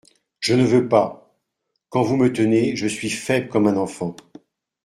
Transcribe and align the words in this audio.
Je 0.39 0.55
ne 0.55 0.63
veux 0.63 0.89
pas… 0.89 1.31
Quand 1.89 2.01
vous 2.01 2.17
me 2.17 2.33
tenez, 2.33 2.75
je 2.75 2.87
suis 2.87 3.11
faible 3.11 3.49
comme 3.49 3.67
un 3.67 3.77
enfant. 3.77 4.15